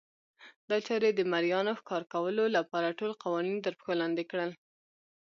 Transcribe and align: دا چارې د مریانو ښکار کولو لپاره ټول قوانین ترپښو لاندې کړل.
دا 0.69 0.77
چارې 0.87 1.09
د 1.13 1.21
مریانو 1.31 1.77
ښکار 1.79 2.03
کولو 2.13 2.43
لپاره 2.57 2.95
ټول 2.99 3.11
قوانین 3.23 3.57
ترپښو 3.65 3.93
لاندې 4.01 4.23
کړل. 4.31 4.51